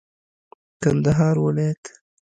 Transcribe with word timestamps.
کندهار 0.83 1.35
ولايت 1.43 1.83